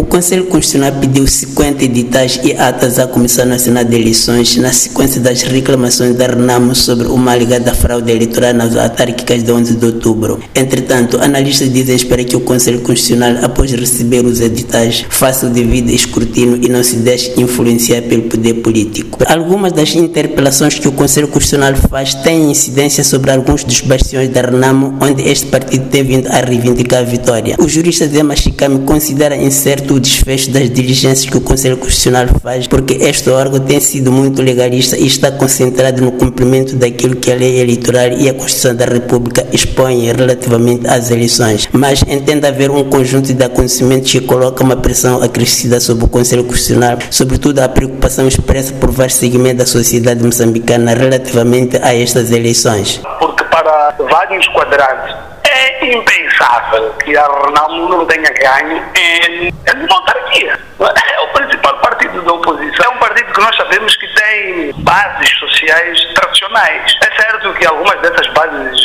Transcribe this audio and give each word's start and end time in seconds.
O 0.00 0.04
Conselho 0.04 0.46
Constitucional 0.46 0.98
pediu 0.98 1.26
50 1.26 1.84
editais 1.84 2.40
e 2.42 2.54
atas 2.54 2.98
à 2.98 3.06
Comissão 3.06 3.44
Nacional 3.44 3.84
de 3.84 3.94
Eleições 3.94 4.56
na 4.56 4.72
sequência 4.72 5.20
das 5.20 5.42
reclamações 5.42 6.16
da 6.16 6.26
Renamo 6.26 6.74
sobre 6.74 7.06
uma 7.06 7.32
alegada 7.32 7.74
fraude 7.74 8.10
eleitoral 8.10 8.54
nas 8.54 8.74
autárquicas 8.74 9.42
de 9.42 9.52
11 9.52 9.76
de 9.76 9.84
outubro. 9.84 10.40
Entretanto, 10.54 11.20
analistas 11.20 11.70
dizem 11.70 11.96
esperar 11.96 12.24
que 12.24 12.34
o 12.34 12.40
Conselho 12.40 12.80
Constitucional, 12.80 13.44
após 13.44 13.72
receber 13.72 14.24
os 14.24 14.40
editais, 14.40 15.04
faça 15.10 15.46
o 15.46 15.50
devido 15.50 15.90
escrutínio 15.90 16.58
e 16.62 16.70
não 16.70 16.82
se 16.82 16.96
deixe 16.96 17.38
influenciar 17.38 18.00
pelo 18.00 18.22
poder 18.22 18.54
político. 18.54 19.18
Algumas 19.26 19.70
das 19.70 19.94
interpelações 19.94 20.78
que 20.78 20.88
o 20.88 20.92
Conselho 20.92 21.28
Constitucional 21.28 21.76
faz 21.76 22.14
têm 22.14 22.50
incidência 22.50 23.04
sobre 23.04 23.32
alguns 23.32 23.64
dos 23.64 23.82
bastiões 23.82 24.30
da 24.30 24.40
Renamo, 24.40 24.96
onde 24.98 25.28
este 25.28 25.48
partido 25.48 25.90
tem 25.90 26.02
vindo 26.02 26.26
a 26.28 26.40
reivindicar 26.40 27.00
a 27.00 27.04
vitória. 27.04 27.56
O 27.58 27.68
jurista 27.68 28.08
Zema 28.08 28.34
Chicame 28.34 28.78
considera 28.86 29.36
incerto 29.36 29.89
o 29.92 30.00
desfecho 30.00 30.50
das 30.50 30.70
diligências 30.70 31.28
que 31.28 31.36
o 31.36 31.40
Conselho 31.40 31.76
Constitucional 31.76 32.26
faz, 32.42 32.66
porque 32.66 32.94
este 32.94 33.28
órgão 33.30 33.60
tem 33.60 33.80
sido 33.80 34.12
muito 34.12 34.40
legalista 34.42 34.96
e 34.96 35.06
está 35.06 35.30
concentrado 35.30 36.02
no 36.02 36.12
cumprimento 36.12 36.76
daquilo 36.76 37.16
que 37.16 37.30
a 37.30 37.34
lei 37.34 37.60
eleitoral 37.60 38.08
e 38.12 38.28
a 38.28 38.34
Constituição 38.34 38.74
da 38.74 38.84
República 38.84 39.46
expõem 39.52 40.12
relativamente 40.12 40.86
às 40.86 41.10
eleições. 41.10 41.68
Mas 41.72 42.02
entende 42.02 42.46
haver 42.46 42.70
um 42.70 42.84
conjunto 42.84 43.32
de 43.32 43.44
acontecimentos 43.44 44.10
que 44.10 44.20
coloca 44.20 44.62
uma 44.62 44.76
pressão 44.76 45.22
acrescida 45.22 45.80
sobre 45.80 46.04
o 46.04 46.08
Conselho 46.08 46.44
Constitucional, 46.44 46.98
sobretudo 47.10 47.58
a 47.60 47.68
preocupação 47.68 48.26
expressa 48.28 48.72
por 48.74 48.90
vários 48.90 49.16
segmentos 49.16 49.58
da 49.58 49.66
sociedade 49.66 50.22
moçambicana 50.24 50.94
relativamente 50.94 51.76
a 51.76 51.94
estas 51.94 52.30
eleições. 52.30 53.00
Porque 53.18 53.44
para 53.44 53.94
vários 53.98 54.46
quadrantes 54.48 55.39
é 55.50 55.94
impensável 55.94 56.92
que 57.04 57.16
a 57.16 57.26
Renamo 57.26 57.88
não 57.88 58.06
tenha 58.06 58.30
ganho 58.30 58.84
em, 58.96 59.48
em 59.48 59.92
autarquia. 59.92 60.58
É 60.80 61.20
o 61.20 61.28
principal 61.28 61.78
partido 61.78 62.22
da 62.22 62.32
oposição. 62.32 62.84
É 62.84 62.88
um 62.88 62.98
partido 62.98 63.32
que 63.32 63.40
nós 63.40 63.56
sabemos 63.56 63.96
que 63.96 64.06
tem 64.14 64.72
bases 64.78 65.30
sociais 65.38 66.04
tradicionais. 66.14 66.96
É 67.02 67.22
certo 67.22 67.52
que 67.54 67.66
algumas 67.66 68.00
dessas 68.00 68.26
bases 68.28 68.80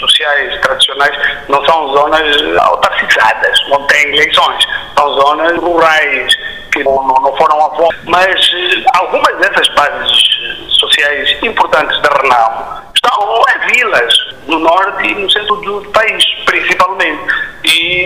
sociais 0.00 0.60
tradicionais 0.60 1.16
não 1.48 1.64
são 1.64 1.88
zonas 1.88 2.58
autarquizadas, 2.60 3.68
não 3.68 3.86
têm 3.86 4.14
eleições. 4.14 4.64
São 4.96 5.12
zonas 5.14 5.56
rurais 5.58 6.34
que 6.72 6.84
não, 6.84 7.02
não 7.04 7.36
foram 7.36 7.66
a 7.66 7.76
fome. 7.76 7.98
Mas 8.04 8.50
algumas 8.94 9.36
dessas 9.38 9.68
bases 9.74 10.26
sociais 10.68 11.36
importantes 11.42 12.00
da 12.02 12.10
Renamo 12.20 12.86
estão 12.94 13.42
em 13.54 13.72
vilas 13.72 14.14
no 14.46 14.58
norte 14.58 15.08
e 15.08 15.14
no 15.14 15.30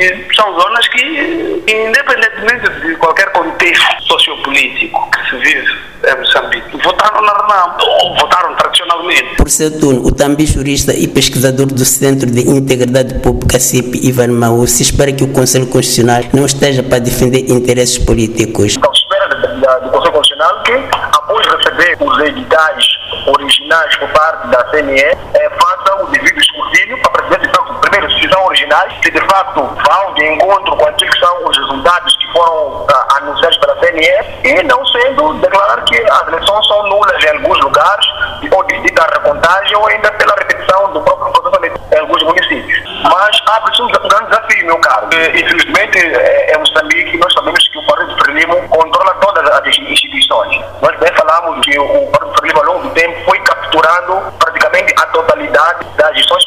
E 0.01 0.35
são 0.35 0.59
zonas 0.59 0.89
que, 0.89 1.63
independentemente 1.69 2.71
de 2.81 2.97
qualquer 2.97 3.31
contexto 3.33 4.03
sociopolítico 4.05 5.11
que 5.11 5.29
se 5.29 5.37
vive 5.37 5.79
em 6.09 6.17
Moçambique, 6.19 6.83
votaram 6.83 7.21
na 7.21 7.33
Renamo, 7.35 7.75
ou 7.83 8.17
votaram 8.17 8.55
tradicionalmente. 8.55 9.37
Por 9.37 9.51
seu 9.51 9.79
turno, 9.79 10.07
o 10.07 10.11
também 10.11 10.47
jurista 10.47 10.95
e 10.95 11.07
pesquisador 11.07 11.67
do 11.67 11.85
Centro 11.85 12.31
de 12.31 12.49
Integridade 12.49 13.21
Pública 13.21 13.59
CIP, 13.59 14.01
Ivan 14.03 14.29
Maú, 14.29 14.67
se 14.67 14.83
espera 14.83 15.13
que 15.13 15.23
o 15.23 15.29
Conselho 15.35 15.67
Constitucional 15.67 16.23
não 16.33 16.47
esteja 16.47 16.83
para 16.83 16.99
defender 16.99 17.51
interesses 17.51 17.99
políticos. 17.99 18.77
Então, 18.79 18.91
espera 18.95 19.29
do 19.29 19.91
Conselho 19.91 20.13
Constitucional 20.13 20.63
que, 20.63 20.73
após 21.13 21.47
receber 21.47 21.99
os 22.01 22.19
editais 22.21 22.85
originais 23.27 23.97
por 23.97 24.09
parte 24.09 24.49
da 24.49 24.65
CNE, 24.71 24.99
é, 24.99 25.51
faça 25.61 26.03
o 26.03 26.07
devido 26.07 26.41
escrutínio 26.41 26.99
para 27.03 27.23
perceber 27.23 27.45
se 27.45 27.61
são, 27.91 28.01
primeiro, 28.01 28.11
se 28.13 28.29
são 28.29 28.45
originais, 28.45 28.93
se 29.03 29.11
de 29.11 29.21
facto 29.21 29.61
vão 29.61 30.15
de 30.15 30.25
encontro 30.27 30.77
com 30.77 30.87
aquilo 30.87 31.11
que 31.11 31.19
são 31.19 31.45
os 31.45 31.57
resultados 31.59 32.17
que 32.17 32.33
foram 32.33 32.87
ah, 32.93 33.17
anunciados 33.17 33.59
pela 33.59 33.77
CNE 33.77 34.09
e 34.45 34.63
não 34.65 34.85
sendo 34.87 35.35
declarar 35.35 35.83
que 35.85 35.97
as 35.99 36.29
eleições 36.29 36.67
são 36.67 36.83
nulas 36.89 37.25
em 37.25 37.37
alguns 37.37 37.61
lugares 37.61 38.07
ou 38.51 38.65
devido 38.65 38.99
à 39.01 39.07
recontagem 39.07 39.77
ou 39.77 39.89
ainda 39.89 40.11
pela 40.13 40.35
repetição 40.37 40.93
do 40.93 41.01
próprio 41.03 41.33
processo 41.33 41.51
em 41.93 41.99
alguns 41.99 42.23
municípios. 42.23 43.03
Mas 43.03 43.43
abre-se 43.47 43.83
um 43.83 43.89
grande 43.89 44.27
desafio, 44.27 44.67
meu 44.67 44.79
caro. 44.79 45.09
Infelizmente, 45.35 45.99
é, 45.99 46.53
é 46.53 46.59
Moçambique, 46.59 47.17
nós 47.19 47.33
sabemos 47.33 47.67
que 47.67 47.79
o 47.79 47.87
Partido 47.87 48.17
Frelimo 48.19 48.69
controla 48.69 49.15
todas 49.15 49.51
as 49.51 49.67
instituições. 49.67 50.65
Nós 50.81 50.97
bem 50.99 51.13
falamos 51.15 51.65
que 51.65 51.79
o 51.79 52.07
Partido 52.07 52.39
Frelimo, 52.39 52.61
ao 52.61 52.67
longo 52.67 52.89
do 52.89 52.91
tempo, 52.95 53.25
foi 53.25 53.39
capturando 53.41 54.23
praticamente 54.39 54.95
a 54.97 55.07
totalidade 55.07 55.85
das 55.97 56.11
públicas. 56.21 56.40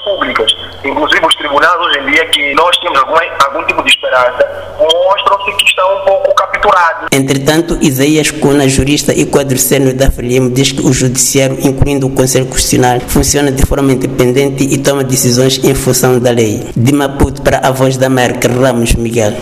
Inclusive, 0.83 1.25
os 1.25 1.35
tribunais, 1.35 1.79
hoje 1.79 1.99
em 1.99 2.05
dia, 2.11 2.25
que 2.27 2.53
nós 2.55 2.77
temos 2.77 2.99
algum, 2.99 3.15
algum 3.45 3.65
tipo 3.65 3.81
de 3.83 3.89
esperança, 3.89 4.75
mostram-se 4.79 5.51
que 5.57 5.65
estão 5.65 5.97
um 5.97 6.05
pouco 6.05 6.35
capturados. 6.35 7.07
Entretanto, 7.11 7.77
Isaías 7.81 8.31
Cuna, 8.31 8.67
jurista 8.67 9.13
e 9.13 9.25
quadricênio 9.25 9.93
da 9.93 10.11
Frelimo, 10.11 10.49
diz 10.49 10.71
que 10.71 10.81
o 10.81 10.91
Judiciário, 10.91 11.57
incluindo 11.61 12.07
o 12.07 12.09
Conselho 12.09 12.47
Constitucional, 12.47 12.99
funciona 13.01 13.51
de 13.51 13.65
forma 13.65 13.91
independente 13.91 14.63
e 14.63 14.77
toma 14.77 15.03
decisões 15.03 15.63
em 15.63 15.73
função 15.73 16.19
da 16.19 16.31
lei. 16.31 16.67
De 16.75 16.93
Maputo 16.93 17.41
para 17.41 17.59
a 17.59 17.71
Voz 17.71 17.97
da 17.97 18.07
América, 18.07 18.47
Ramos 18.47 18.93
Miguel. 18.95 19.33